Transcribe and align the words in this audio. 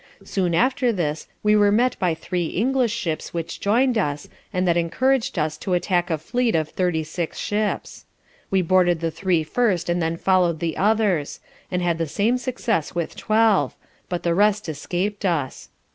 Soon 0.23 0.55
after 0.55 0.91
this 0.91 1.27
we 1.43 1.55
were 1.55 1.71
met 1.71 1.95
by 1.99 2.15
three 2.15 2.47
English 2.47 2.91
ships 2.91 3.35
which 3.35 3.59
join'd 3.59 3.99
us, 3.99 4.27
and 4.51 4.67
that 4.67 4.75
encourag'd 4.75 5.37
us 5.37 5.57
to 5.59 5.75
attack 5.75 6.09
a 6.09 6.17
fleet 6.17 6.55
of 6.55 6.67
36 6.69 7.37
Ships. 7.37 8.05
We 8.49 8.63
boarded 8.63 8.99
the 8.99 9.11
three 9.11 9.43
first 9.43 9.89
and 9.91 10.01
then 10.01 10.17
follow'd 10.17 10.59
the 10.59 10.75
others; 10.75 11.39
and 11.69 11.83
had 11.83 11.99
the 11.99 12.07
same 12.07 12.39
success 12.39 12.95
with 12.95 13.15
twelve; 13.15 13.75
but 14.09 14.23
the 14.23 14.33
rest 14.33 14.67
escap'd 14.67 15.23
us. 15.23 15.69